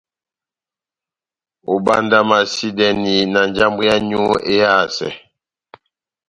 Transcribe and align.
Óbandamasidɛni 1.73 3.15
na 3.33 3.41
njambwɛ 3.49 3.83
yáwu 4.09 4.33
éhásɛ. 4.53 5.09